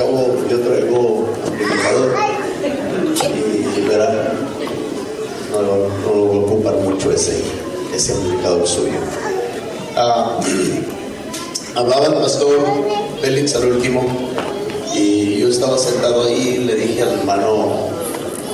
cabo 0.00 0.34
yo 0.48 0.58
traigo 0.60 1.28
amplificador 1.46 2.14
y 3.76 3.80
verá, 3.86 4.32
no, 5.52 5.60
lo- 5.62 5.88
voy 6.24 6.38
a 6.38 6.40
ocupar 6.40 6.74
mucho 6.76 7.12
ese, 7.12 7.42
ese 7.94 8.12
amplificador 8.14 8.66
suyo. 8.66 8.98
Ah, 9.96 10.40
hablaba 11.74 12.06
el 12.06 12.14
pastor 12.14 12.58
Félix 13.20 13.54
al 13.56 13.72
último 13.72 14.06
y 14.94 15.40
yo 15.40 15.48
estaba 15.48 15.76
sentado 15.76 16.24
ahí 16.24 16.60
y 16.60 16.64
le 16.64 16.74
dije 16.76 17.02
al 17.02 17.18
hermano, 17.18 17.88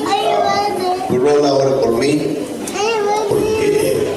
ah, 0.06 1.48
ahora 1.48 1.80
por 1.80 1.92
mí 1.92 2.38
porque 3.28 4.08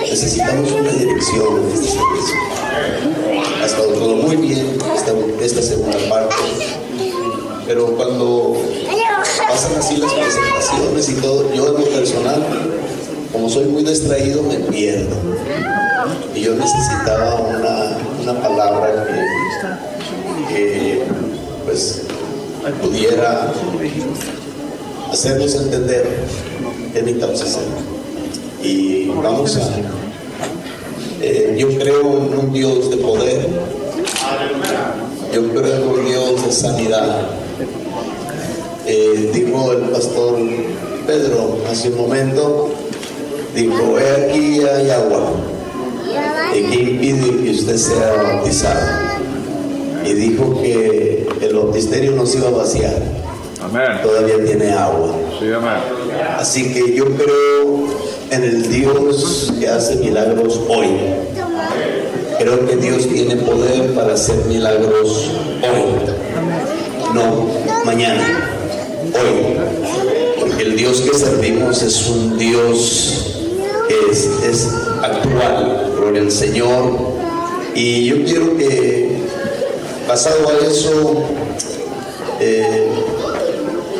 necesitamos 0.00 0.72
una 0.72 0.90
dirección 0.90 1.70
este. 1.72 2.55
Ha 3.62 3.64
estado 3.64 3.88
todo 3.88 4.16
muy 4.16 4.36
bien 4.36 4.76
esta, 5.40 5.62
segunda 5.62 5.96
parte, 6.08 6.34
pero 7.66 7.86
cuando 7.96 8.56
pasan 9.48 9.76
así 9.78 9.96
las 9.96 10.12
presentaciones 10.12 11.08
y 11.08 11.14
todo, 11.14 11.54
yo 11.54 11.68
en 11.68 11.72
lo 11.74 11.84
personal, 11.90 12.44
como 13.32 13.48
soy 13.48 13.64
muy 13.64 13.82
distraído, 13.82 14.42
me 14.42 14.56
pierdo. 14.56 15.16
Y 16.34 16.42
yo 16.42 16.54
necesitaba 16.54 17.34
una, 17.36 17.98
una 18.22 18.42
palabra 18.42 19.06
que, 20.48 21.02
pues 21.64 22.02
pudiera 22.82 23.52
hacernos 25.10 25.54
entender 25.54 26.04
qué 26.92 27.02
necesitamos 27.02 27.42
hacer. 27.42 27.64
Y 28.62 29.06
vamos 29.08 29.56
a... 29.56 30.05
eh, 31.26 31.56
yo 31.58 31.68
creo 31.78 32.00
en 32.18 32.38
un 32.38 32.52
Dios 32.52 32.90
de 32.90 32.96
poder. 32.98 33.48
Yo 35.34 35.48
creo 35.50 35.74
en 35.76 35.88
un 35.88 36.04
Dios 36.06 36.46
de 36.46 36.52
sanidad. 36.52 37.28
Eh, 38.86 39.30
dijo 39.34 39.72
el 39.72 39.80
pastor 39.90 40.38
Pedro 41.06 41.58
hace 41.68 41.88
un 41.88 41.96
momento, 41.96 42.70
dijo, 43.54 43.98
he 43.98 44.26
aquí 44.26 44.60
hay 44.60 44.90
agua. 44.90 45.32
¿Y 46.54 46.62
qué 46.62 46.80
impide 46.82 47.42
que 47.42 47.50
usted 47.50 47.76
sea 47.76 48.22
bautizado? 48.22 48.80
Y 50.04 50.12
dijo 50.12 50.62
que 50.62 51.26
el 51.40 51.54
bautisterio 51.54 52.12
no 52.12 52.24
se 52.24 52.38
iba 52.38 52.48
a 52.48 52.52
vaciar, 52.52 53.02
Amén. 53.60 54.00
todavía 54.02 54.44
tiene 54.44 54.70
agua. 54.70 55.12
Sí, 55.40 55.46
amén. 55.52 55.80
Así 56.38 56.72
que 56.72 56.94
yo 56.94 57.04
creo 57.16 57.88
en 58.30 58.42
el 58.42 58.70
Dios 58.70 59.52
que 59.58 59.68
hace 59.68 59.96
milagros 59.96 60.60
hoy. 60.68 60.86
Creo 62.38 62.66
que 62.66 62.76
Dios 62.76 63.08
tiene 63.08 63.36
poder 63.36 63.94
para 63.94 64.14
hacer 64.14 64.36
milagros 64.46 65.30
hoy, 65.62 67.14
no 67.14 67.48
mañana, 67.84 68.50
hoy. 69.14 69.56
Porque 70.40 70.62
el 70.62 70.76
Dios 70.76 71.00
que 71.00 71.16
servimos 71.16 71.82
es 71.82 72.08
un 72.08 72.36
Dios 72.36 73.42
que 73.88 74.12
es, 74.12 74.28
es 74.44 74.68
actual, 75.02 75.92
gloria 75.96 76.22
al 76.22 76.30
Señor. 76.30 77.16
Y 77.74 78.04
yo 78.06 78.24
quiero 78.24 78.56
que, 78.56 79.16
basado 80.08 80.48
a 80.48 80.66
eso, 80.66 81.24
eh, 82.40 82.85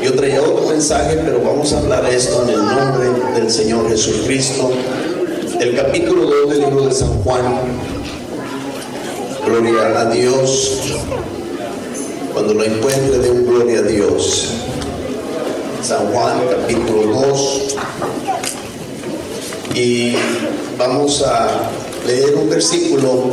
yo 0.07 0.15
traía 0.15 0.41
otro 0.41 0.69
mensaje, 0.69 1.17
pero 1.25 1.41
vamos 1.43 1.73
a 1.73 1.79
hablar 1.79 2.07
esto 2.07 2.45
en 2.45 2.51
el 2.51 2.65
nombre 2.65 3.11
del 3.35 3.51
Señor 3.51 3.89
Jesucristo. 3.89 4.71
El 5.59 5.75
capítulo 5.75 6.31
2 6.31 6.51
del 6.51 6.61
libro 6.61 6.87
de 6.87 6.93
San 6.95 7.13
Juan. 7.25 7.43
Gloria 9.45 10.01
a 10.01 10.05
Dios. 10.11 10.79
Cuando 12.33 12.55
lo 12.55 12.63
encuentre 12.63 13.19
de 13.19 13.31
un 13.33 13.47
gloria 13.47 13.81
a 13.81 13.83
Dios. 13.83 14.51
San 15.83 16.07
Juan 16.13 16.39
capítulo 16.51 17.27
2. 17.29 17.77
Y 19.75 20.15
vamos 20.79 21.25
a 21.27 21.69
leer 22.07 22.37
un 22.37 22.49
versículo 22.49 23.25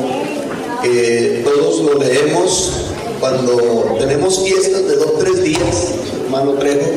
que 0.81 1.43
todos 1.45 1.81
lo 1.81 1.99
leemos 1.99 2.71
cuando 3.19 3.95
tenemos 3.99 4.43
fiestas 4.43 4.85
de 4.85 4.95
dos 4.97 5.13
tres 5.17 5.43
días, 5.43 5.93
hermano 6.33 6.53
Trejo. 6.53 6.87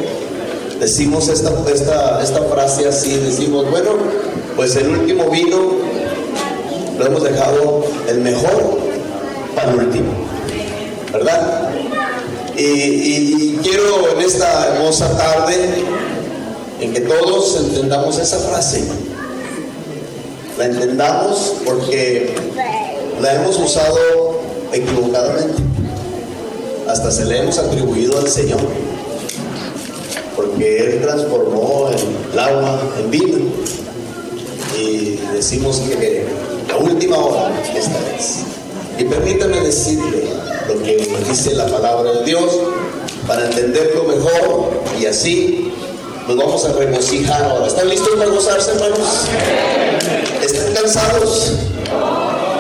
Decimos 0.81 1.29
esta, 1.29 1.51
esta, 1.73 2.23
esta 2.23 2.43
frase 2.43 2.87
así, 2.89 3.17
decimos, 3.19 3.71
bueno, 3.71 3.91
pues 4.57 4.77
el 4.77 4.89
último 4.89 5.31
vino 5.31 5.73
lo 6.99 7.07
hemos 7.07 7.23
dejado 7.23 7.85
el 8.09 8.21
mejor 8.21 8.79
para 9.55 9.73
el 9.73 9.79
último, 9.79 10.13
¿verdad? 11.13 11.71
Y, 12.57 12.63
y- 12.63 13.61
quiero 13.63 14.11
en 14.17 14.21
esta 14.21 14.69
hermosa 14.75 15.17
tarde 15.17 15.57
en 16.81 16.93
que 16.93 17.01
todos 17.01 17.57
entendamos 17.59 18.19
esa 18.19 18.39
frase, 18.39 18.85
la 20.59 20.67
entendamos 20.67 21.55
porque 21.65 22.35
la 23.21 23.35
hemos 23.35 23.59
usado 23.59 24.41
equivocadamente, 24.73 25.63
hasta 26.87 27.11
se 27.11 27.25
le 27.25 27.39
hemos 27.41 27.59
atribuido 27.59 28.19
al 28.19 28.29
Señor, 28.29 28.61
porque 30.57 30.79
Él 30.79 31.03
transformó 31.03 31.91
el 32.33 32.39
agua 32.39 32.81
en 32.99 33.11
vino 33.11 33.39
y 34.79 35.19
decimos 35.35 35.81
que 35.81 36.25
la 36.67 36.77
última 36.79 37.19
hora 37.19 37.51
esta 37.77 37.99
vez. 38.11 38.39
Y 38.99 39.05
permítame 39.05 39.61
decirle 39.61 40.25
lo 40.67 40.83
que 40.83 40.97
dice 41.29 41.55
la 41.55 41.67
palabra 41.67 42.11
de 42.13 42.25
Dios 42.25 42.51
para 43.27 43.45
entenderlo 43.45 44.05
mejor 44.05 44.71
y 44.99 45.05
así 45.05 45.73
nos 46.27 46.37
vamos 46.39 46.65
a 46.65 46.73
regocijar 46.73 47.45
ahora. 47.45 47.67
¿Están 47.67 47.91
listos 47.91 48.17
para 48.17 48.31
gozarse, 48.31 48.71
hermanos? 48.71 49.27
¿Están 50.43 50.73
cansados? 50.73 51.53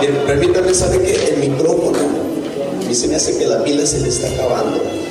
Bien, 0.00 0.22
permítanme 0.26 0.74
saber 0.74 1.02
que 1.02 1.30
el 1.30 1.48
micrófono, 1.48 1.98
a 1.98 2.86
mí 2.86 2.94
se 2.94 3.08
me 3.08 3.16
hace 3.16 3.38
que 3.38 3.46
la 3.46 3.64
pila 3.64 3.86
se 3.86 4.00
le 4.00 4.08
está 4.10 4.28
acabando. 4.28 5.05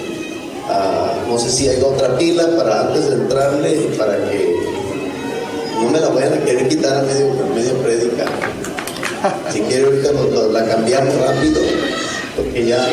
No 1.35 1.41
sé 1.41 1.51
si 1.51 1.67
hay 1.67 1.81
otra 1.81 2.17
pila 2.17 2.47
para 2.55 2.87
antes 2.87 3.09
de 3.09 3.15
entrarle, 3.15 3.71
para 3.97 4.15
que 4.29 4.55
no 5.81 5.89
me 5.89 5.99
la 5.99 6.07
vayan 6.07 6.31
a 6.31 6.45
querer 6.45 6.69
quitar 6.69 6.99
a 6.99 7.01
medio, 7.01 7.27
medio 7.53 7.73
prédica. 7.83 8.23
Si 9.51 9.59
quiere 9.59 9.83
ahorita 9.83 10.13
la 10.53 10.65
cambiamos 10.65 11.13
rápido, 11.15 11.59
porque 12.37 12.65
ya 12.65 12.87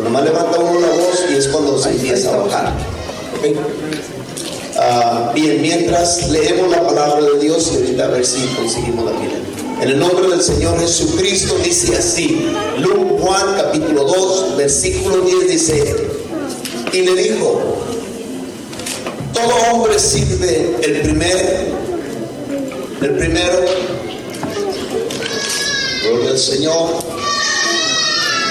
nomás 0.00 0.22
levanta 0.22 0.60
uno 0.60 0.78
la 0.78 0.86
voz 0.86 1.24
y 1.28 1.34
es 1.38 1.48
cuando 1.48 1.76
se 1.76 1.90
empieza 1.90 2.34
a 2.34 2.36
bajar. 2.36 2.72
Ah, 4.78 5.32
bien, 5.34 5.60
mientras 5.60 6.28
leemos 6.30 6.70
la 6.70 6.86
palabra 6.86 7.20
de 7.20 7.40
Dios 7.40 7.68
y 7.72 7.76
ahorita 7.78 8.04
a 8.04 8.08
ver 8.10 8.24
si 8.24 8.46
conseguimos 8.54 9.06
la 9.06 9.18
pila. 9.18 9.32
En 9.82 9.88
el 9.90 9.98
nombre 9.98 10.28
del 10.28 10.40
Señor 10.42 10.78
Jesucristo 10.78 11.56
dice 11.64 11.96
así, 11.96 12.46
Lu- 12.78 13.18
Juan 13.18 13.56
capítulo 13.56 14.04
2, 14.04 14.56
versículo 14.56 15.22
10 15.22 15.48
dice, 15.48 16.07
y 16.92 17.02
le 17.02 17.14
dijo, 17.14 17.60
todo 19.34 19.54
hombre 19.72 19.98
sirve 19.98 20.76
el 20.82 21.00
primer, 21.02 21.68
el 23.02 23.10
primero, 23.16 23.64
gloria 26.02 26.30
al 26.30 26.38
Señor, 26.38 26.90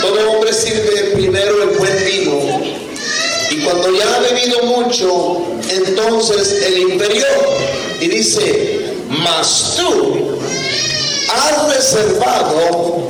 todo 0.01 0.31
hombre 0.31 0.53
sirve 0.53 1.11
primero 1.13 1.63
el 1.63 1.69
buen 1.77 2.05
vino, 2.05 2.61
y 3.49 3.61
cuando 3.63 3.97
ya 3.97 4.15
ha 4.15 4.19
bebido 4.19 4.63
mucho, 4.63 5.41
entonces 5.69 6.63
el 6.67 6.77
inferior, 6.79 7.27
y 7.99 8.07
dice, 8.07 8.93
mas 9.09 9.75
tú 9.77 10.37
has 11.29 11.75
reservado 11.75 13.01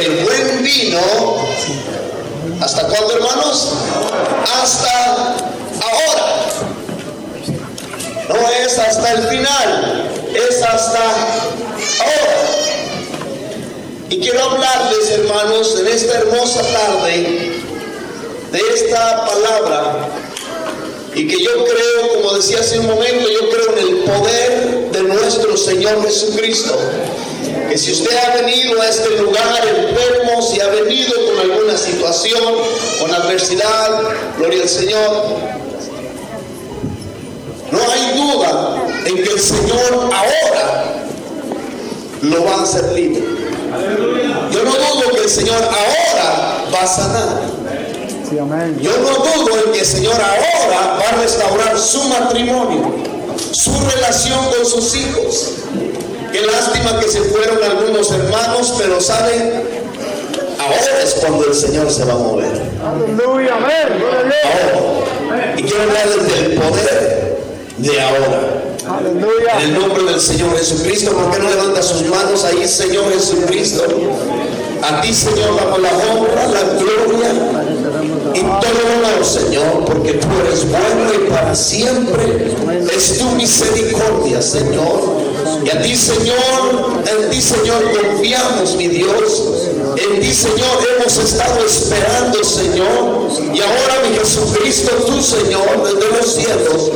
el 0.00 0.24
buen 0.24 0.62
vino, 0.62 1.00
¿hasta 2.62 2.86
cuándo 2.86 3.14
hermanos? 3.14 3.72
Hasta 4.62 5.36
ahora. 5.80 6.46
No 8.28 8.48
es 8.48 8.78
hasta 8.78 9.12
el 9.12 9.22
final, 9.28 10.10
es 10.34 10.62
hasta 10.62 10.98
ahora. 10.98 12.42
Y 14.10 14.20
quiero 14.20 14.42
hablarles, 14.44 15.10
hermanos, 15.10 15.76
en 15.80 15.88
esta 15.88 16.18
hermosa 16.18 16.62
tarde, 16.62 17.60
de 18.52 18.60
esta 18.74 19.26
palabra, 19.26 20.08
y 21.14 21.26
que 21.26 21.42
yo 21.42 21.64
creo, 21.64 22.14
como 22.14 22.34
decía 22.34 22.60
hace 22.60 22.78
un 22.78 22.86
momento, 22.86 23.28
yo 23.28 23.50
creo 23.50 23.76
en 23.76 23.86
el 23.86 23.96
poder 24.04 24.90
de 24.92 25.02
nuestro 25.02 25.56
Señor 25.56 26.02
Jesucristo. 26.04 26.78
Que 27.68 27.76
si 27.76 27.92
usted 27.92 28.16
ha 28.16 28.36
venido 28.36 28.80
a 28.80 28.88
este 28.88 29.10
lugar 29.18 29.62
enfermo, 29.66 30.42
si 30.42 30.60
ha 30.60 30.68
venido 30.68 31.12
con 31.26 31.50
alguna 31.50 31.76
situación, 31.76 32.54
con 33.00 33.14
adversidad, 33.14 34.02
gloria 34.38 34.62
al 34.62 34.68
Señor, 34.68 35.26
no 37.70 37.78
hay 37.90 38.18
duda 38.18 38.84
en 39.06 39.16
que 39.16 39.30
el 39.30 39.40
Señor 39.40 40.10
ahora 40.14 41.06
lo 42.22 42.44
va 42.44 42.54
a 42.54 42.62
hacer 42.62 42.92
libre. 42.92 43.22
Yo 44.50 44.64
no 44.64 44.70
dudo 44.70 45.14
que 45.14 45.22
el 45.22 45.30
Señor 45.30 45.62
ahora 45.62 46.64
va 46.72 46.82
a 46.82 46.86
sanar. 46.86 47.61
Sí, 48.32 48.38
amén. 48.38 48.78
Yo 48.80 48.90
no 48.96 49.10
dudo 49.10 49.58
en 49.66 49.72
que 49.72 49.80
el 49.80 49.86
Señor 49.86 50.14
ahora 50.14 50.98
va 50.98 51.06
a 51.06 51.20
restaurar 51.20 51.78
su 51.78 52.02
matrimonio, 52.04 52.94
su 53.52 53.70
relación 53.94 54.38
con 54.46 54.64
sus 54.64 54.96
hijos. 54.96 55.50
Qué 56.32 56.40
lástima 56.40 56.98
que 56.98 57.08
se 57.08 57.20
fueron 57.24 57.62
algunos 57.62 58.10
hermanos, 58.10 58.74
pero 58.78 59.02
saben, 59.02 59.64
ahora 60.58 61.02
es 61.04 61.12
cuando 61.20 61.44
el 61.44 61.54
Señor 61.54 61.90
se 61.90 62.06
va 62.06 62.14
a 62.14 62.16
mover. 62.16 62.62
Aleluya, 62.82 63.54
amén. 63.54 64.02
Ahora. 65.28 65.54
Y 65.58 65.62
quiero 65.64 65.82
hablarles 65.82 66.34
del 66.34 66.54
poder 66.54 67.38
de 67.76 68.00
ahora. 68.00 68.62
Aleluya. 68.98 69.58
En 69.58 69.60
el 69.60 69.78
nombre 69.78 70.04
del 70.04 70.20
Señor 70.20 70.56
Jesucristo, 70.56 71.12
¿por 71.12 71.32
qué 71.32 71.38
no 71.38 71.50
levanta 71.50 71.82
sus 71.82 72.00
manos 72.06 72.44
ahí, 72.44 72.66
Señor 72.66 73.12
Jesucristo? 73.12 73.84
A 74.82 75.02
ti, 75.02 75.12
Señor, 75.12 75.54
damos 75.54 75.80
la 75.80 75.90
honra, 75.90 76.46
la 76.46 76.62
gloria 76.80 77.61
y 78.34 78.40
todo 78.40 78.80
honor, 78.98 79.24
Señor, 79.24 79.84
porque 79.84 80.14
tú 80.14 80.28
eres 80.44 80.68
bueno 80.68 81.12
y 81.14 81.30
para 81.30 81.54
siempre 81.54 82.54
es 82.94 83.18
tu 83.18 83.26
misericordia, 83.30 84.40
Señor. 84.40 85.22
Y 85.64 85.70
a 85.70 85.82
ti, 85.82 85.96
Señor, 85.96 87.02
en 87.06 87.30
ti, 87.30 87.40
Señor, 87.40 87.82
confiamos, 87.92 88.76
mi 88.76 88.88
Dios. 88.88 89.71
En 89.96 90.20
ti, 90.20 90.32
Señor, 90.32 90.78
hemos 90.96 91.16
estado 91.18 91.66
esperando, 91.66 92.42
Señor. 92.42 93.28
Y 93.54 93.60
ahora, 93.60 94.02
mi 94.08 94.16
Jesucristo, 94.16 94.90
tú, 95.06 95.22
Señor, 95.22 95.82
desde 95.84 96.16
los 96.16 96.34
cielos, 96.34 96.90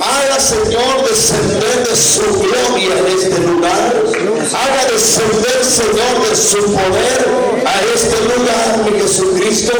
haga, 0.00 0.40
Señor, 0.40 1.08
descender 1.08 1.88
de 1.88 1.96
su 1.96 2.22
gloria 2.40 2.98
en 2.98 3.18
este 3.18 3.38
lugar. 3.40 4.04
Haga 4.52 4.92
descender, 4.92 5.64
Señor, 5.64 6.28
de 6.28 6.36
su 6.36 6.64
poder 6.72 7.28
a 7.66 7.80
este 7.94 8.16
lugar, 8.22 8.90
mi 8.90 9.00
Jesucristo. 9.00 9.74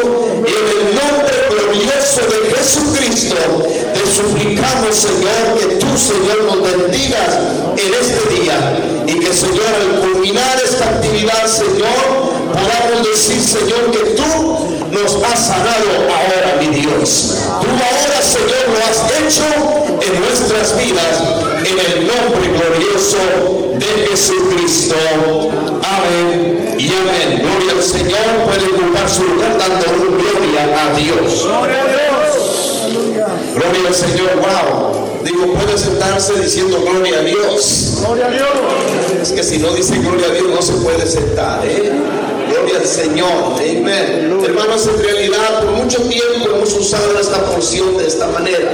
Y 0.47 0.51
en 0.51 0.69
el 0.79 0.95
nombre 0.95 1.37
glorioso 1.51 2.21
de 2.29 2.57
Jesucristo, 2.57 3.37
te 3.93 4.13
suplicamos, 4.15 4.97
Señor, 4.97 5.59
que 5.59 5.77
tú, 5.77 5.87
Señor, 5.97 6.45
nos 6.45 6.63
bendigas 6.63 7.39
en 7.77 7.95
este 7.95 8.35
día. 8.35 9.03
Y 9.07 9.19
que, 9.19 9.33
Señor, 9.33 9.67
al 9.81 10.01
culminar 10.01 10.61
esta 10.65 10.91
actividad, 10.91 11.47
Señor, 11.47 12.31
podamos 12.53 13.09
decir, 13.11 13.43
Señor, 13.43 13.91
que 13.91 14.11
tú 14.17 14.71
nos 14.91 15.23
has 15.25 15.47
sanado 15.47 15.89
ahora, 16.09 16.57
mi 16.61 16.69
Dios. 16.81 17.37
Tú 17.61 17.69
ahora, 17.69 18.23
Señor, 18.23 18.65
lo 18.69 18.79
has 18.85 19.01
hecho 19.21 19.45
en 20.01 20.21
nuestras 20.21 20.77
vidas, 20.79 21.23
en 21.65 21.79
el 21.79 22.07
nombre 22.07 22.49
glorioso 22.59 23.19
de 23.79 24.09
Jesucristo. 24.09 24.97
Amén 25.83 26.77
y 26.79 26.87
amén. 26.89 27.43
Gloria 27.43 27.73
al 27.73 27.83
Señor. 27.83 28.19
Puede 28.45 28.67
ocupar 28.75 29.09
su 29.09 29.25
lugar 29.25 29.59
dando 29.59 29.87
gloria 29.87 30.63
a 30.63 30.97
Dios. 30.97 31.45
Gloria 31.45 31.83
a 31.83 31.87
Dios. 31.87 32.50
Gloria 33.55 33.89
al 33.89 33.95
Señor. 33.95 34.37
Wow. 34.37 35.01
Digo, 35.25 35.53
puede 35.55 35.77
sentarse 35.77 36.41
diciendo 36.41 36.81
gloria 36.81 37.19
a 37.19 37.23
Dios. 37.23 37.99
Gloria 38.01 38.27
a 38.27 38.31
Dios. 38.31 38.49
Es 39.23 39.33
que 39.33 39.43
si 39.43 39.59
no 39.59 39.73
dice 39.75 39.99
gloria 39.99 40.27
a 40.29 40.31
Dios 40.31 40.49
no 40.49 40.63
se 40.63 40.73
puede 40.75 41.07
sentar, 41.07 41.65
¿eh? 41.67 41.93
Gloria 42.49 42.79
al 42.79 42.87
Señor, 42.87 43.55
amén. 43.59 44.41
Hermanos, 44.45 44.89
en 44.89 45.03
realidad 45.03 45.61
por 45.61 45.73
mucho 45.73 45.99
tiempo 46.03 46.49
hemos 46.55 46.73
usado 46.73 47.19
esta 47.21 47.45
porción 47.45 47.99
de 47.99 48.07
esta 48.07 48.29
manera, 48.29 48.71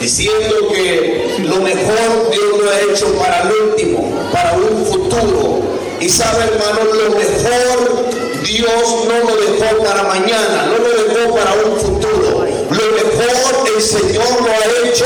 diciendo 0.00 0.68
que 0.72 1.36
lo 1.44 1.56
mejor 1.56 2.30
Dios 2.30 2.62
lo 2.62 2.70
ha 2.70 2.80
hecho 2.92 3.06
para 3.14 3.42
el 3.42 3.68
último, 3.68 4.12
para 4.32 4.52
un 4.52 4.84
futuro. 4.84 5.62
Y 6.00 6.08
sabe, 6.08 6.44
hermanos, 6.44 6.96
lo 6.96 7.16
mejor 7.16 8.08
Dios 8.44 9.04
no 9.08 9.30
lo 9.30 9.36
dejó 9.36 9.84
para 9.84 10.02
mañana, 10.04 10.66
no 10.66 10.78
lo 10.78 10.88
dejó 10.88 11.34
para 11.34 11.54
un 11.54 11.76
futuro. 11.80 12.17
Lo 12.78 12.94
mejor 12.94 13.68
el 13.74 13.82
Señor 13.82 14.40
lo 14.40 14.50
ha 14.50 14.88
hecho 14.88 15.04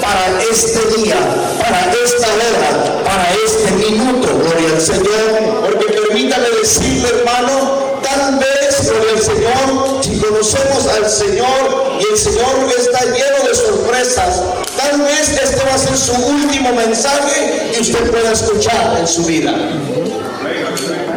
para 0.00 0.40
este 0.50 0.78
día, 0.98 1.16
para 1.58 1.92
esta 2.04 2.28
hora, 2.28 3.02
para 3.02 3.26
este 3.44 3.72
minuto. 3.72 4.28
Gloria 4.38 4.76
al 4.76 4.80
Señor. 4.80 5.62
Porque 5.62 5.86
permítame 6.00 6.48
decirle, 6.62 7.08
hermano, 7.08 8.00
tal 8.02 8.38
vez, 8.38 8.88
gloria 8.88 9.12
al 9.16 9.22
Señor, 9.22 10.04
si 10.04 10.18
conocemos 10.20 10.86
al 10.86 11.10
Señor 11.10 11.98
y 12.00 12.12
el 12.12 12.18
Señor 12.18 12.72
está 12.78 13.04
lleno 13.06 13.48
de 13.48 13.54
sorpresas, 13.54 14.42
tal 14.76 15.00
vez 15.00 15.28
este 15.30 15.64
va 15.64 15.74
a 15.74 15.78
ser 15.78 15.96
su 15.96 16.12
último 16.14 16.72
mensaje 16.72 17.72
que 17.74 17.80
usted 17.80 18.10
pueda 18.12 18.30
escuchar 18.30 18.96
en 19.00 19.08
su 19.08 19.24
vida. 19.24 19.54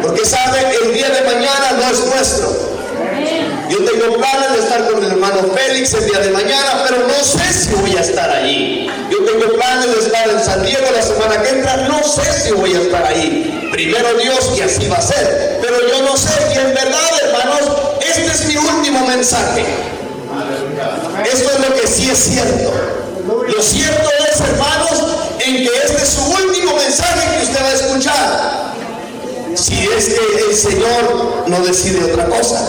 Porque 0.02 0.26
sabe, 0.26 0.76
el 0.82 0.94
día 0.94 1.10
de 1.10 1.22
mañana 1.22 1.72
no 1.78 1.90
es 1.92 2.04
nuestro. 2.06 2.71
Yo 3.72 3.78
tengo 3.84 4.18
planes 4.18 4.52
de 4.52 4.58
estar 4.58 4.86
con 4.86 5.02
el 5.02 5.12
hermano 5.12 5.50
Félix 5.54 5.94
el 5.94 6.04
día 6.04 6.18
de 6.18 6.28
mañana, 6.28 6.84
pero 6.86 7.08
no 7.08 7.24
sé 7.24 7.54
si 7.54 7.74
voy 7.74 7.96
a 7.96 8.02
estar 8.02 8.28
allí. 8.28 8.86
Yo 9.10 9.24
tengo 9.24 9.50
planes 9.54 9.94
de 9.94 9.98
estar 9.98 10.28
en 10.28 10.44
San 10.44 10.62
Diego 10.62 10.84
la 10.94 11.00
semana 11.00 11.42
que 11.42 11.48
entra, 11.48 11.88
no 11.88 12.02
sé 12.04 12.20
si 12.38 12.52
voy 12.52 12.74
a 12.74 12.82
estar 12.82 13.02
ahí. 13.06 13.70
Primero 13.72 14.12
Dios 14.18 14.52
y 14.58 14.60
así 14.60 14.86
va 14.88 14.98
a 14.98 15.00
ser. 15.00 15.58
Pero 15.62 15.88
yo 15.88 16.02
no 16.02 16.14
sé 16.18 16.34
y 16.54 16.58
en 16.58 16.74
verdad, 16.74 17.10
hermanos, 17.22 17.62
este 18.06 18.26
es 18.26 18.44
mi 18.44 18.56
último 18.58 19.06
mensaje. 19.06 19.64
Esto 21.32 21.50
es 21.52 21.68
lo 21.70 21.74
que 21.74 21.86
sí 21.86 22.10
es 22.10 22.18
cierto. 22.18 22.74
Lo 23.56 23.62
cierto 23.62 24.10
es, 24.30 24.38
hermanos, 24.38 25.02
en 25.46 25.56
que 25.56 25.70
este 25.86 26.02
es 26.02 26.08
su 26.10 26.30
último 26.30 26.76
mensaje 26.76 27.38
que 27.38 27.44
usted 27.46 27.62
va 27.62 27.68
a 27.68 27.72
escuchar. 27.72 28.74
Si 29.54 29.88
es 29.96 30.08
que 30.10 30.50
el 30.50 30.54
Señor 30.54 31.44
no 31.46 31.60
decide 31.60 32.12
otra 32.12 32.26
cosa. 32.26 32.68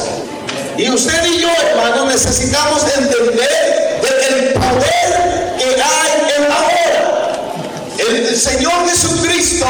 Y 0.76 0.90
usted 0.90 1.24
y 1.26 1.40
yo, 1.40 1.50
hermanos, 1.70 2.08
necesitamos 2.08 2.84
entender 2.96 4.00
de 4.02 4.28
el 4.28 4.54
poder 4.54 5.56
que 5.60 5.66
hay 5.66 6.34
en 6.36 6.50
la 6.50 6.58
hora. 6.58 7.34
El, 8.00 8.36
Señor 8.36 8.90
Jesucristo, 8.90 9.68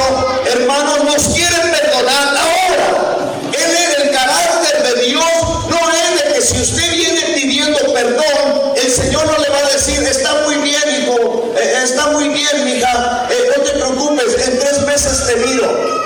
hermanos, 0.53 1.03
nos 1.03 1.35
quiere 1.35 1.55
perdonar 1.57 2.37
ahora. 2.37 3.33
Él 3.51 3.71
es 3.71 3.99
el 3.99 4.11
carácter 4.11 4.95
de 4.95 5.01
Dios, 5.07 5.23
no 5.69 5.77
es 5.91 6.23
de 6.23 6.33
que 6.35 6.41
si 6.41 6.61
usted 6.61 6.91
viene 6.93 7.21
pidiendo 7.35 7.79
perdón, 7.93 8.73
el 8.81 8.91
Señor 8.91 9.25
no 9.25 9.37
le 9.39 9.49
va 9.49 9.57
a 9.57 9.71
decir, 9.73 10.01
está 10.03 10.33
muy 10.45 10.55
bien, 10.55 10.83
hijo, 11.01 11.53
eh, 11.57 11.81
está 11.83 12.07
muy 12.07 12.29
bien, 12.29 12.63
mija, 12.63 13.27
eh, 13.29 13.51
no 13.57 13.63
te 13.63 13.71
preocupes, 13.71 14.47
en 14.47 14.57
tres 14.57 14.81
meses 14.83 15.27
te 15.27 15.35
miro. 15.35 16.02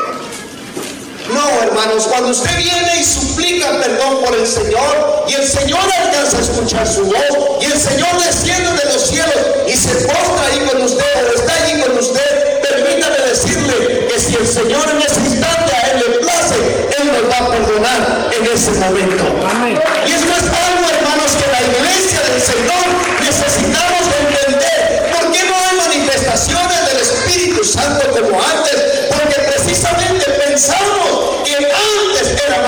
No, 1.34 1.62
hermanos, 1.62 2.08
cuando 2.08 2.30
usted 2.30 2.56
viene 2.58 3.00
y 3.00 3.04
suplica 3.04 3.68
perdón 3.80 4.24
por 4.24 4.36
el 4.36 4.48
Señor 4.48 5.26
y 5.28 5.34
el 5.34 5.46
Señor 5.46 5.82
alcanza 5.82 6.38
a 6.38 6.42
escuchar 6.42 6.88
su 6.88 7.06
voz 7.06 7.62
y 7.62 7.66
el 7.66 7.78
Señor 7.80 8.10
desciende 8.24 8.72
de 8.72 8.86
los 8.86 9.08
cielos 9.08 9.36
y 9.68 9.76
se 9.76 9.94
postra 10.08 10.46
ahí 10.46 10.60
con 10.60 10.82
usted 10.82 11.28
o 11.28 11.36
está 11.36 11.54
allí 11.64 11.82
con 11.82 11.98
usted, 11.98 12.62
permítame 12.62 13.18
decirle 13.30 14.08
que 14.08 14.20
si 14.20 14.36
el 14.36 14.48
Señor 14.48 14.90
en 14.90 15.02
ese 15.02 15.20
instante 15.20 15.76
a 15.76 15.92
Él 15.92 16.04
le 16.08 16.20
place, 16.20 16.56
Él 17.00 17.08
nos 17.08 17.32
va 17.32 17.46
a 17.46 17.50
perdonar 17.52 18.30
en 18.40 18.46
ese 18.46 18.72
momento. 18.72 19.47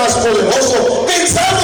más 0.00 0.14
poderoso. 0.14 1.06
Pensamos 1.06 1.59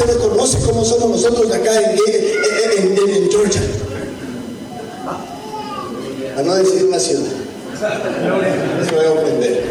usted 0.00 0.18
no 0.18 0.28
conoce 0.28 0.58
cómo 0.64 0.84
somos 0.84 1.10
nosotros 1.10 1.50
acá 1.52 1.80
en, 1.80 1.90
en- 1.90 1.98
en- 1.98 2.98
en- 2.98 3.14
en 3.24 3.30
Georgia. 3.30 3.60
A 6.36 6.42
no 6.42 6.54
decir 6.54 6.84
una 6.84 6.98
ciudad. 6.98 7.22
No 7.72 8.84
se 8.84 8.94
vaya 8.96 9.08
a 9.08 9.12
ofender. 9.12 9.64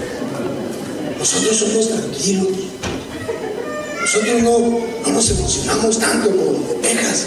Nosotros 1.17 1.57
somos 1.57 1.89
tranquilos. 1.89 2.47
Nosotros 4.01 4.41
no, 4.43 4.59
no 5.05 5.11
nos 5.13 5.29
emocionamos 5.31 5.99
tanto 5.99 6.29
como 6.29 6.51
los 6.53 6.67
de 6.69 6.75
Texas. 6.75 7.25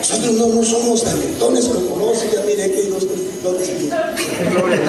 Nosotros 0.00 0.32
no, 0.34 0.46
no 0.48 0.62
somos 0.64 1.02
talentones 1.04 1.64
como 1.66 1.96
no, 1.96 2.14
si 2.14 2.28
ya 2.34 2.42
mire 2.46 2.70
que 2.70 2.82
dos 2.88 3.06
talentones 3.06 3.68
aquí. 3.68 3.90
Aleluya. 3.90 4.80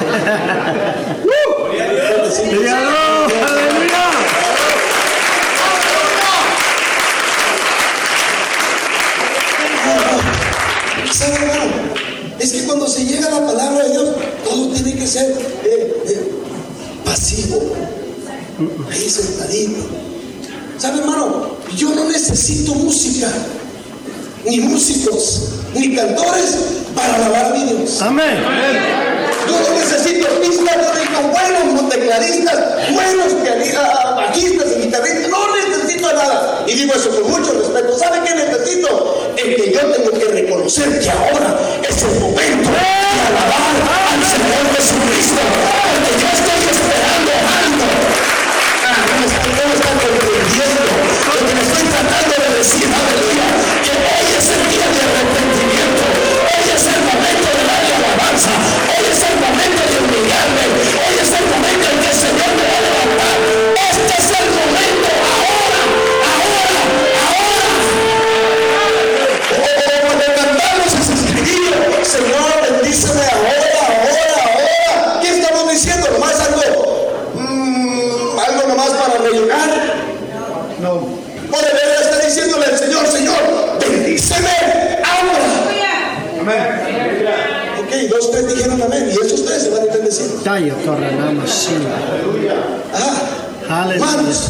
¿Sabe, 11.12 11.36
hermano? 11.36 11.72
Es 12.39 12.51
que 12.51 12.63
cuando 12.65 12.88
se 12.88 13.05
llega 13.05 13.27
a 13.27 13.39
la 13.39 13.46
palabra 13.46 13.84
de 13.86 13.91
Dios, 13.91 14.10
todo 14.44 14.67
tiene 14.70 14.95
que 15.06 15.12
ser 15.12 15.32
eh, 15.64 16.04
eh, 16.08 16.32
pasivo. 17.06 17.62
Ahí 18.90 19.10
sentadito. 19.10 19.86
¿Sabe, 20.78 21.00
hermano? 21.00 21.58
Yo 21.76 21.94
no 21.94 22.06
necesito 22.10 22.74
música, 22.74 23.28
ni 24.46 24.62
músicos, 24.62 25.50
ni 25.76 25.96
cantores 25.96 26.58
para 26.96 27.16
alabar 27.16 27.46
a 27.46 27.50
mi 27.56 27.64
Dios. 27.66 28.02
Amén. 28.02 28.38
Yo 29.48 29.60
no 29.62 29.80
necesito 29.80 30.28
pistas, 30.42 30.78
necesito 30.78 31.22
buenos 31.32 31.90
tecladistas, 31.90 32.94
buenos 32.94 33.34
pianistas, 33.44 34.16
bajistas 34.16 34.68
y 34.76 34.82
guitarristas. 34.86 35.30
No 35.30 35.56
necesito 35.56 36.14
nada. 36.14 36.64
Y 36.66 36.74
digo 36.74 36.94
eso 36.94 37.10
con 37.12 37.32
mucho 37.32 37.54
respeto. 37.54 37.98
¿Sabe 37.98 38.22
qué 38.26 38.34
necesito? 38.34 39.34
Es 39.38 39.44
que 39.44 39.72
yo 39.72 39.80
tengo 39.92 40.12
que 40.18 40.26
reconocer 40.26 41.00
que 41.00 41.10
ahora 41.12 41.60
es 41.88 42.04
el 42.04 42.20
momento 42.22 42.72
de 42.72 42.78
alabar 43.28 44.00
al 44.00 44.05
Señor 44.36 44.68
Jesucristo. 44.75 45.42
Porque 45.96 46.12
yo 46.20 46.27
estoy 46.27 46.62
esperando 46.68 47.32
algo. 47.56 47.88
Ah, 48.84 49.00
no 49.08 49.25
están, 49.25 49.48
están 49.72 49.96
comprendiendo. 49.96 50.84
Lo 51.32 51.48
que 51.48 51.56
me 51.56 51.62
estoy 51.62 51.88
tratando 51.88 52.36
de 52.44 52.58
decir, 52.58 52.88
aleluya, 52.92 53.48
que 53.86 53.94
hoy 53.96 54.27
es 54.36 54.48
el 54.51 54.63
día 54.68 54.88
de 54.92 55.00
arrepentimiento. 55.08 56.04
Hoy 56.51 56.68
es 56.68 56.84
el 56.84 57.01
momento 57.08 57.48
de 57.56 57.63
darle 57.63 57.96
alabanza. 57.96 58.65
Dos, 88.16 88.32
tres 88.32 88.48
dijeron 88.48 88.82
amén. 88.82 89.10
Y 89.10 89.26
esos 89.26 89.46
tres 89.46 89.64
se 89.64 89.70
van 89.70 89.82
a 89.82 89.86
ir 89.86 89.92
Shila. 91.46 91.96
Ah, 93.70 93.90
hermanos, 93.92 94.50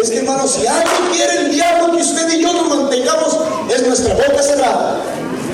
es 0.00 0.10
que 0.10 0.18
hermanos, 0.18 0.50
si 0.52 0.66
algo 0.66 0.90
quiere 1.12 1.36
el 1.38 1.50
diablo 1.50 1.96
que 1.96 2.02
usted 2.02 2.28
y 2.30 2.42
yo 2.42 2.52
nos 2.52 2.68
mantengamos, 2.68 3.38
es 3.74 3.86
nuestra 3.86 4.14
boca 4.14 4.42
cerrada. 4.42 5.00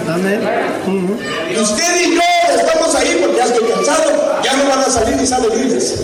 Amén. 0.08 0.40
Y 1.54 1.60
usted 1.60 1.96
y 2.04 2.14
yo 2.14 2.20
estamos 2.56 2.94
ahí 2.94 3.18
porque 3.20 3.36
ya 3.36 3.44
estoy 3.44 3.68
cansado, 3.68 4.40
ya 4.42 4.56
no 4.56 4.68
van 4.68 4.80
a 4.80 4.90
salir 4.90 5.16
mis 5.16 5.30
libres. 5.30 5.94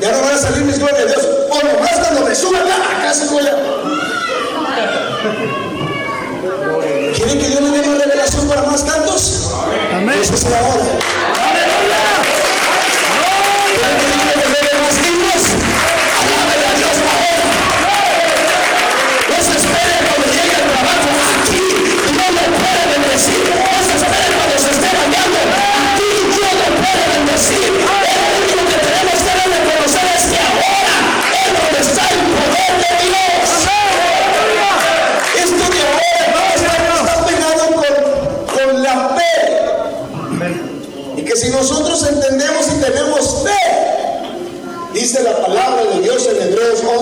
Ya 0.00 0.12
no 0.12 0.20
van 0.20 0.34
a 0.34 0.38
salir 0.38 0.64
mis 0.64 0.78
gloria 0.78 1.00
a 1.00 1.06
Dios. 1.06 1.28
O 1.50 1.54
nomás 1.54 1.98
cuando 2.00 2.20
me 2.28 2.34
suba 2.34 2.58
acá, 2.58 2.76
acá 2.98 3.14
se 3.14 3.26
¿Quieren 7.16 7.38
que 7.38 7.48
Dios 7.48 7.62
le 7.62 7.70
dé 7.70 8.05
para 8.44 8.62
más 8.62 8.82
cantos? 8.82 9.50
Amén. 9.92 10.20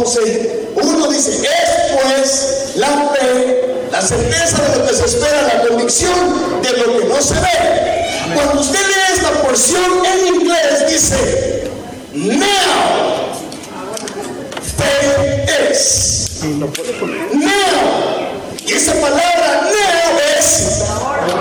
Entonces, 0.04 0.48
uno 0.74 1.06
dice, 1.08 1.30
es 1.30 2.76
la 2.76 2.88
fe, 2.88 3.86
la 3.90 4.02
certeza 4.02 4.62
de 4.62 4.78
lo 4.78 4.86
que 4.86 4.94
se 4.94 5.06
espera, 5.06 5.42
la 5.42 5.66
convicción 5.66 6.60
de 6.62 6.72
lo 6.72 6.98
que 6.98 7.04
no 7.06 7.22
se 7.22 7.32
ve. 7.32 8.34
Cuando 8.34 8.60
usted 8.60 8.80
lee 8.80 9.14
esta 9.14 9.30
porción 9.40 10.04
en 10.04 10.34
inglés, 10.34 10.90
dice, 10.90 11.70
now, 12.12 13.32
fe 14.76 15.70
es. 15.70 16.40
Now, 16.42 16.68
y 18.66 18.72
esa 18.74 18.92
palabra 18.92 19.62
now 19.62 20.18
es 20.38 20.82
ahora. 20.90 21.40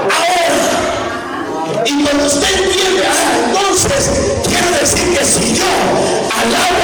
Y 1.86 2.02
cuando 2.02 2.26
usted 2.28 2.48
entiende, 2.64 3.04
ah, 3.12 3.24
entonces 3.46 4.10
quiere 4.48 4.80
decir 4.80 5.18
que 5.18 5.26
si 5.26 5.54
yo 5.54 5.66
alabo 6.40 6.83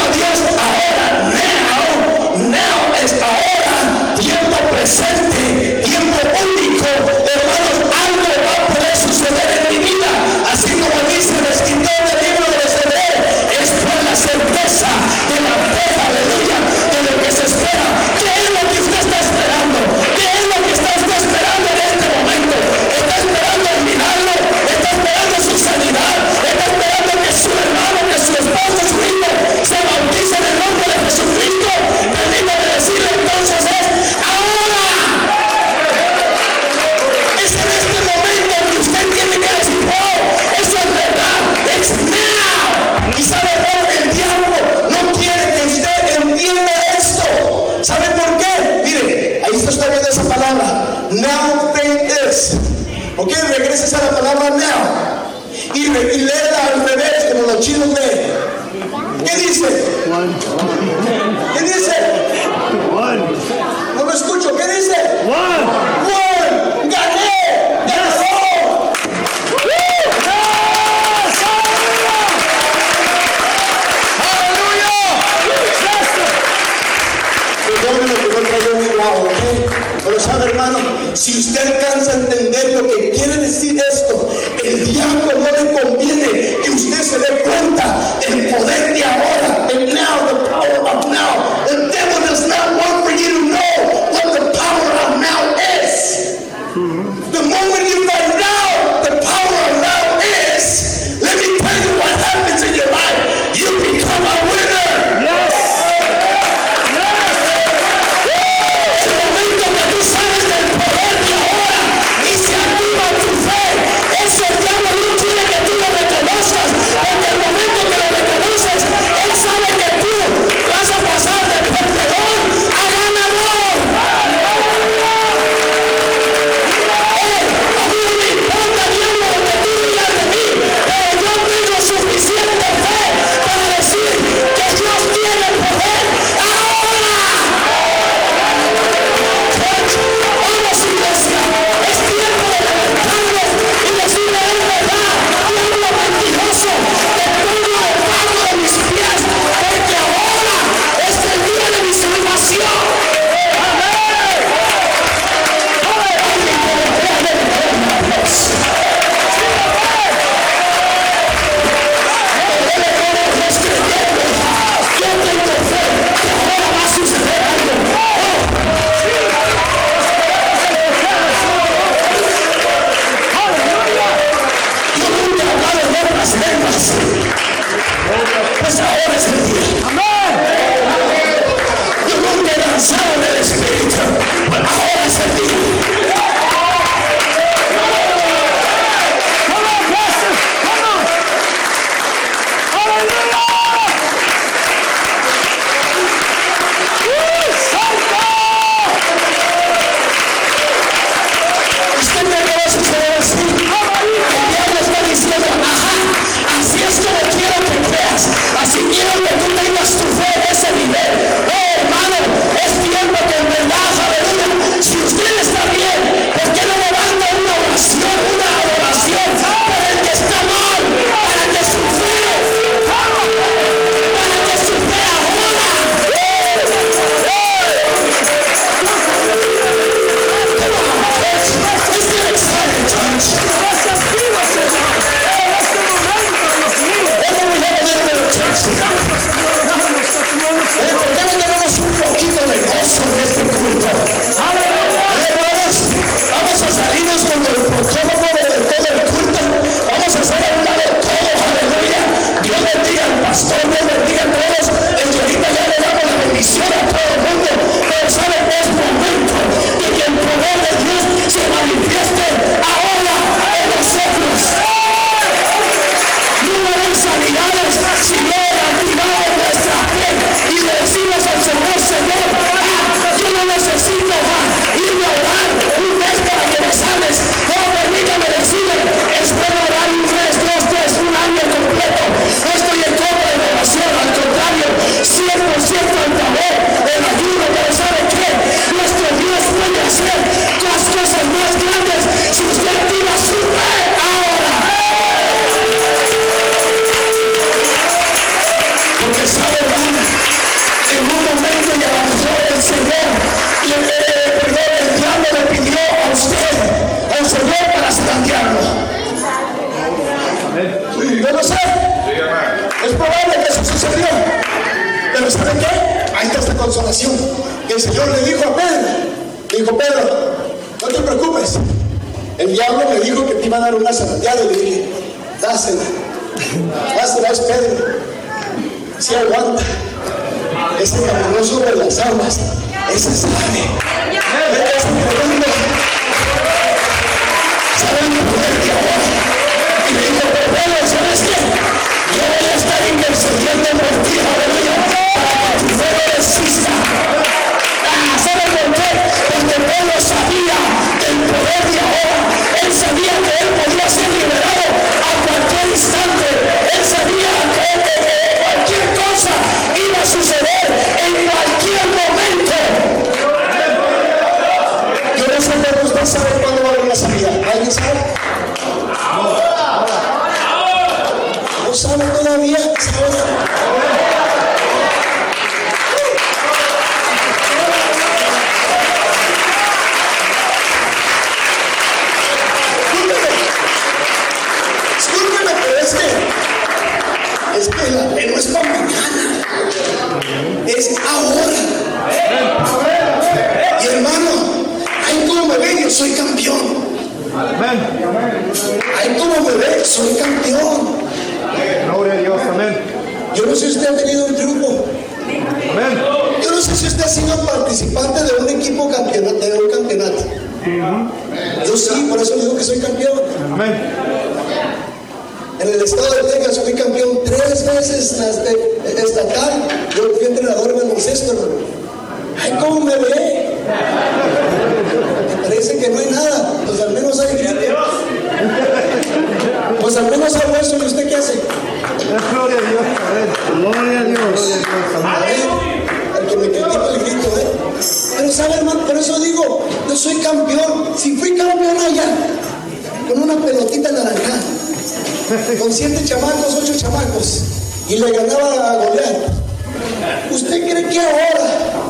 Juanita 443.82 445.60
con 445.60 445.72
siete 445.72 446.04
chamacos, 446.04 446.56
ocho 446.62 446.74
chamacos, 446.78 447.42
y 447.88 447.98
le 447.98 448.12
ganaba 448.12 448.72
a 448.72 448.76
Goliat. 448.76 450.32
¿Usted 450.32 450.70
cree 450.70 450.88
que 450.88 451.00
ahora 451.00 451.84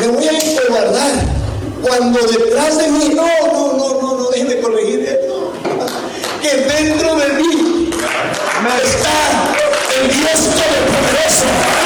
me 0.00 0.06
voy 0.08 0.28
a 0.28 0.32
encobardar 0.32 1.12
cuando 1.82 2.20
detrás 2.20 2.78
de 2.78 2.88
mí, 2.88 3.10
no, 3.14 3.26
no, 3.52 3.72
no, 3.72 4.02
no, 4.02 4.18
no, 4.18 4.30
déjeme 4.30 4.60
corregir 4.60 5.00
esto, 5.00 5.52
que 6.42 6.56
dentro 6.56 7.16
de 7.16 7.28
mí 7.34 7.90
me 8.62 8.76
está 8.82 9.16
el 10.00 10.10
Dios 10.10 10.32
Todopoderoso? 10.32 11.77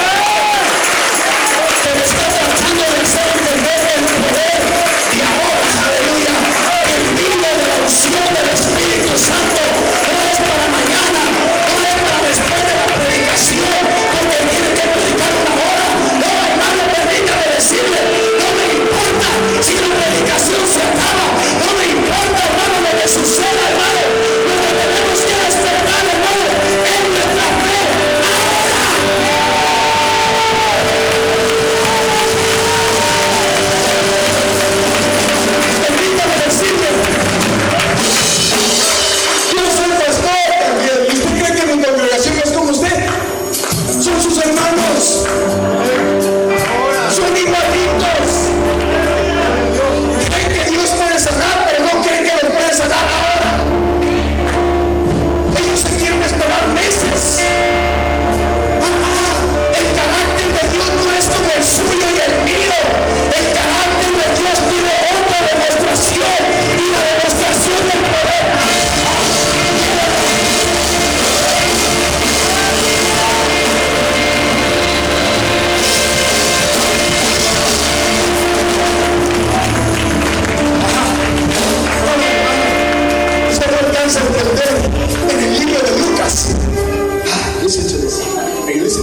Dice. 88.67 89.01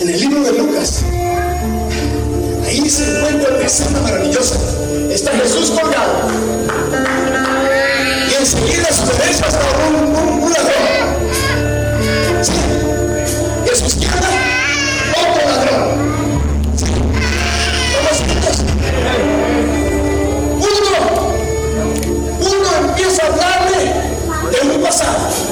En 0.00 0.08
el 0.08 0.20
libro 0.20 0.42
de 0.42 0.52
Lucas, 0.52 1.02
ahí 2.64 2.88
se 2.88 3.02
encuentra 3.02 3.54
una 3.56 3.66
escena 3.66 4.00
maravillosa. 4.00 4.54
Está 5.10 5.32
Jesús 5.32 5.70
colgado. 5.70 6.28
Y 8.30 8.34
enseguida 8.40 8.88
a 8.88 8.92
su 8.92 9.06
derecha 9.06 9.46
está 9.48 9.60
un, 9.88 10.52
ladrón. 10.52 10.74
¿Sí? 12.42 12.52
Y 13.66 13.70
a 13.70 13.76
su 13.76 13.86
izquierda, 13.86 14.28
otro 15.18 15.48
ladrón. 15.48 15.88
Todos. 17.92 18.18
Uno, 20.58 20.92
uno 22.40 22.88
empieza 22.88 23.22
a 23.22 23.26
hablarle 23.26 23.82
de 24.52 24.76
un 24.76 24.82
pasado. 24.82 25.47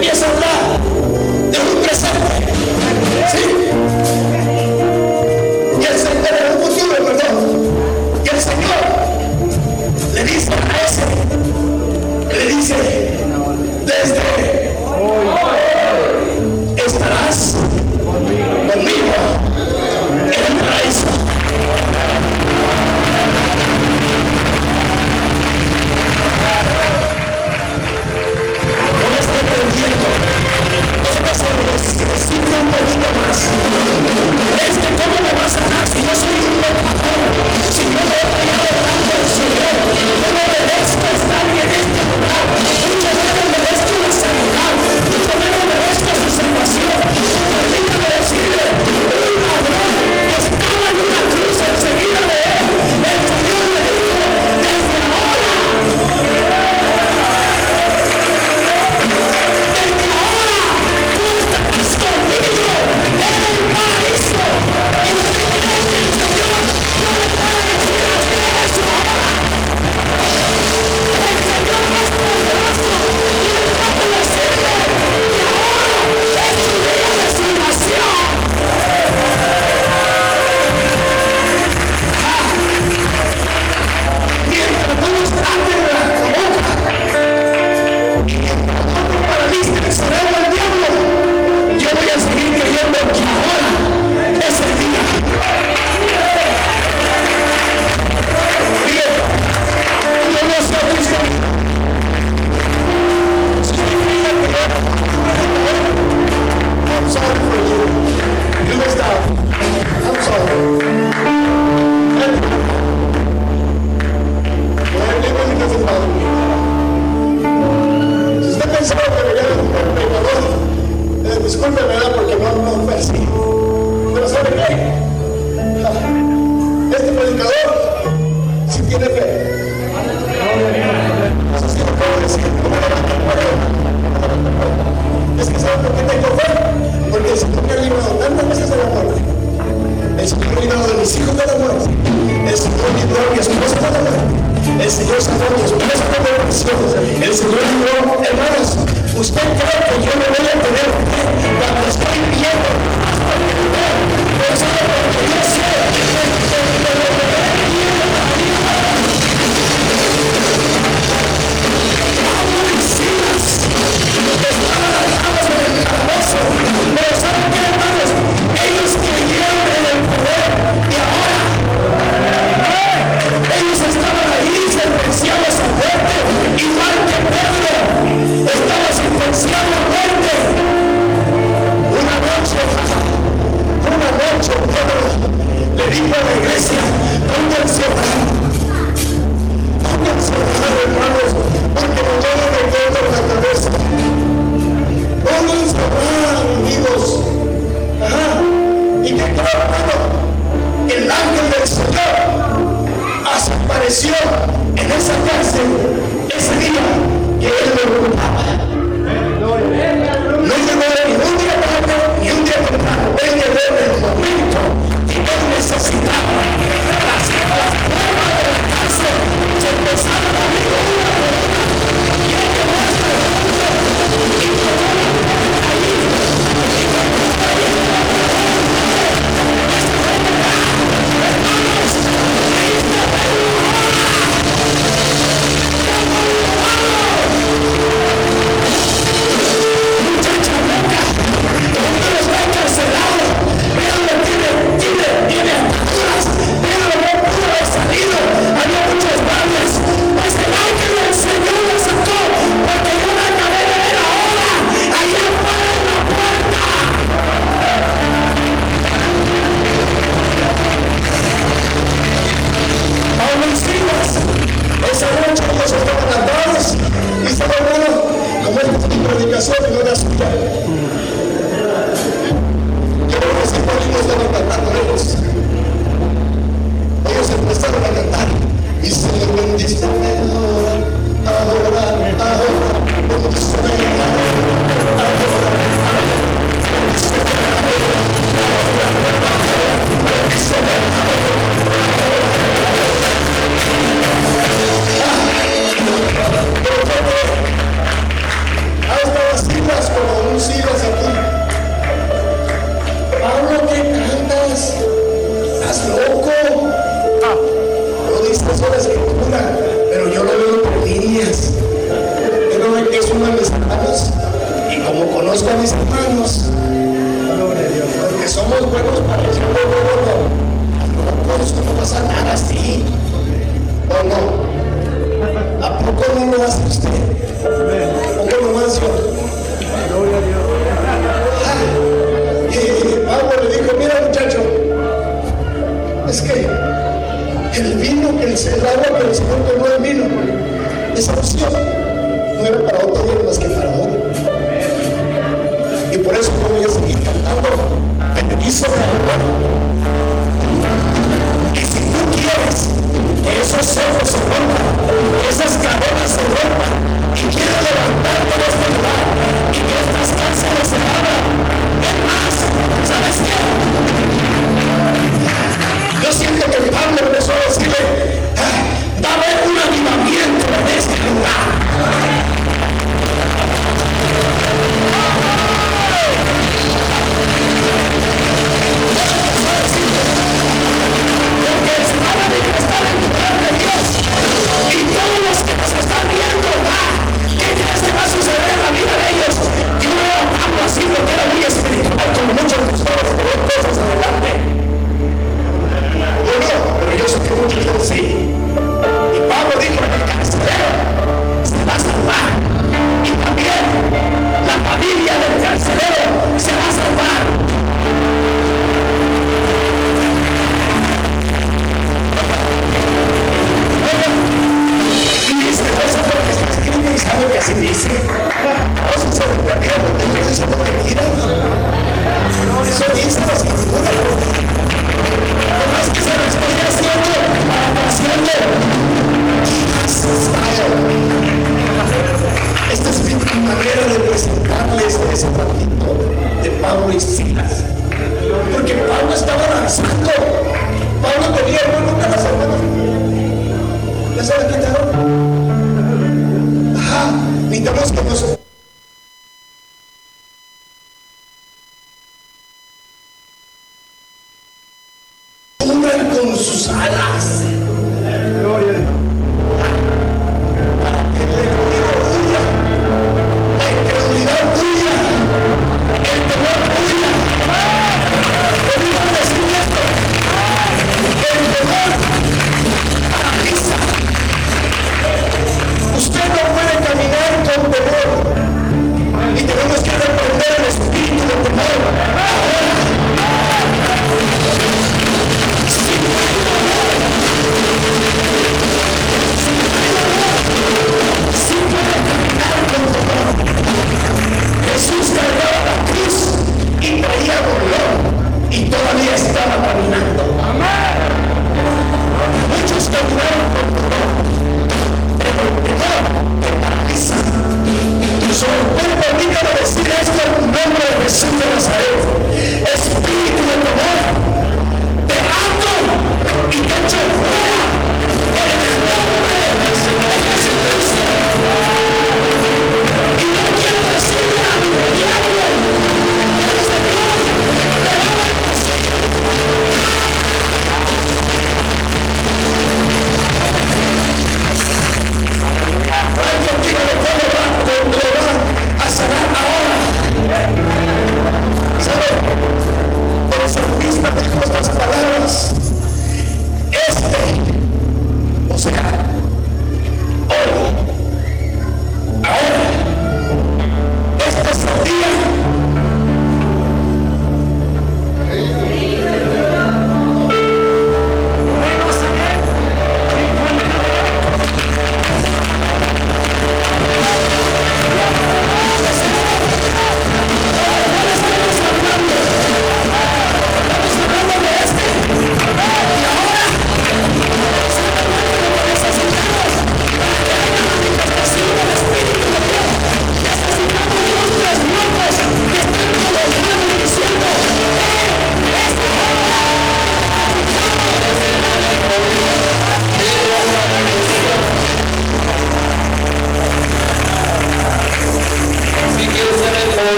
empieza 0.00 0.24
a 0.24 0.30
hablar 0.30 0.80
de 1.50 1.58
un 1.58 1.82
presente. 1.82 2.42
¿Sí? 3.30 3.42
Y 5.78 5.84
el 5.84 5.98
Señor 5.98 6.34
es 6.40 6.44
un 6.56 6.62
futuro, 6.62 6.96
perdón. 7.04 7.36
Y 8.24 8.28
el 8.30 8.40
Señor 8.40 8.82
le 10.14 10.22
dice 10.24 10.52
a 10.52 10.54
ese, 10.86 11.04
le 12.34 12.44
dice 12.54 12.76
desde 13.84 14.49
poquito 32.80 33.08
más. 33.20 33.38
Es 34.66 34.74
que 34.78 34.88
cómo 34.96 35.16
me 35.20 35.32
vas 35.38 35.54
a 35.56 35.64
dar 35.68 35.86
si 35.88 36.00
yo 36.00 36.14
soy 36.16 36.36
un 36.48 36.56
pecador, 36.60 37.30
si 37.70 37.84
yo 37.84 38.00
no 38.08 38.14
he 38.16 38.24
fallado 38.32 38.68
tanto 38.86 39.10
al 39.18 39.26
Señor, 39.36 39.76
yo 40.00 40.28
no 40.34 40.42
merezco 40.52 41.06
estar 41.16 41.44
en 41.50 41.68
este 41.80 42.00
lugar. 42.08 42.99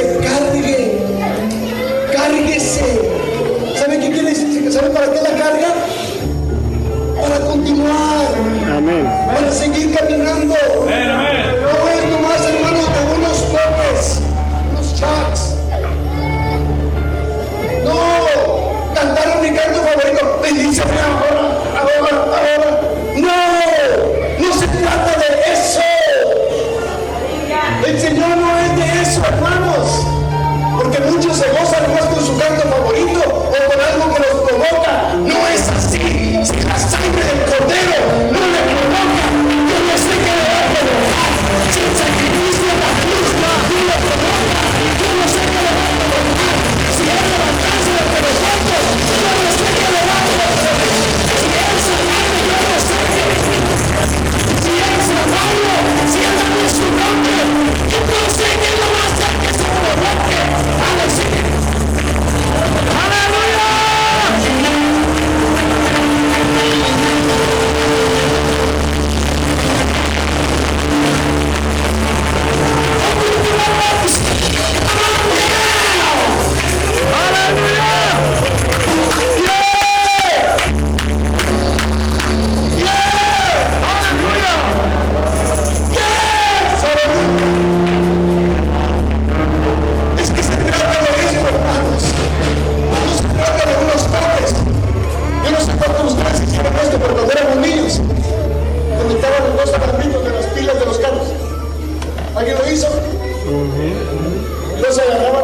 Que 0.00 0.06
se 0.06 0.39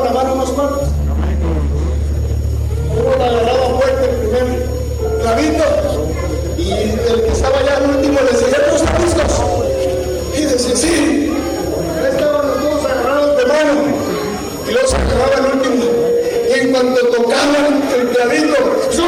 la 0.07 0.12
mano 0.12 0.34
unos 0.34 0.50
cuantos. 0.50 0.88
Uno 2.96 3.16
la 3.18 3.26
agarraba 3.26 3.78
fuerte 3.78 4.11
el 4.11 4.16
primer 4.16 4.66
clavito 5.20 5.64
y 6.57 6.72
el 6.72 7.22
que 7.24 7.32
estaba 7.32 7.59
allá 7.59 7.76
al 7.78 7.90
último 7.90 8.20
le 8.20 8.30
decía, 8.30 8.48
¿ya 8.50 8.76
están? 8.76 8.96
Y 10.36 10.40
decía, 10.42 10.76
sí. 10.76 11.32
Estaban 12.09 12.46
los 12.46 12.62
dos 12.62 12.84
agarrados 12.84 13.36
de 13.36 13.46
mano 13.46 13.72
y 14.68 14.72
luego 14.72 14.88
se 14.88 14.96
acababa 14.96 15.34
el 15.38 15.57
último. 15.57 15.84
Y 16.50 16.61
en 16.61 16.72
cuanto 16.72 17.07
tocaban 17.09 17.82
el 17.98 18.09
clavito, 18.11 18.57
¡yo! 18.92 19.04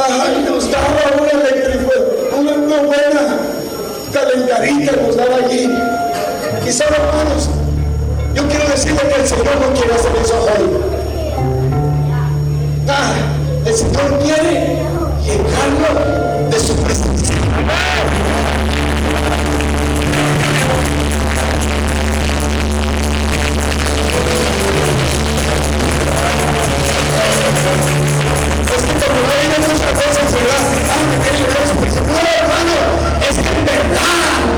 Ay, 0.00 0.46
nos 0.48 0.70
daba 0.70 1.02
una, 2.36 2.52
una 2.54 2.82
buena 2.82 3.38
calentadita 4.12 4.92
nos 4.92 5.16
daba 5.16 5.36
allí. 5.36 5.70
Quizá, 6.64 6.84
hermanos, 6.84 7.48
yo 8.38 8.46
quiero 8.48 8.68
decirle 8.68 9.00
que 9.00 9.20
el 9.20 9.26
Señor 9.26 9.56
no 9.60 9.72
quiere 9.74 9.94
hacer 9.94 10.12
eso 10.22 10.36
hoy. 10.44 10.70
Ah, 12.88 13.14
el 13.66 13.74
Señor 13.74 14.18
quiere 14.20 14.78
llenarlo 15.24 16.48
de 16.48 16.60
su 16.60 16.76
presencia. 16.76 17.34
Es 28.70 28.82
que 28.84 28.92
como 29.02 29.20
no 29.20 29.34
vienen 29.40 29.62
muchas 29.62 29.94
veces, 29.98 30.26
¿verdad? 30.32 30.62
Ah, 30.86 31.02
me 31.10 31.16
quiere 31.22 31.38
llenar 31.38 31.58
de 31.58 31.66
su 31.66 31.74
presencia. 31.74 32.02
No, 32.06 32.18
hermano, 32.38 32.76
es 33.28 33.34
que 33.34 33.48
en 33.48 33.64
verdad, 33.64 34.57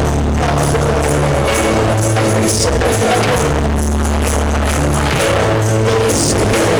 Thank 2.53 2.65
you. 6.65 6.70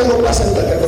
algo 0.00 0.18
placentero. 0.18 0.79